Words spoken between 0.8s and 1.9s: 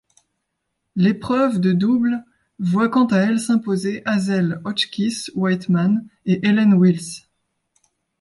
L'épreuve de